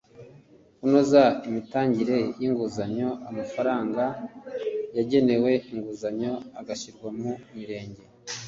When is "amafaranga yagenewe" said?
3.29-5.51